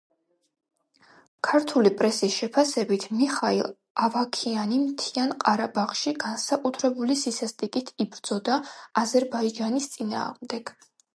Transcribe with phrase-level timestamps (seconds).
[1.47, 3.67] ქართული პრესის შეფასებით, მიხაილ
[4.07, 8.57] ავაქიანი მთიან ყარაბაღში განსაკუთრებული სისასტიკით იბრძოდა
[9.03, 10.73] აზერბაიჯანის წინააღმდეგ.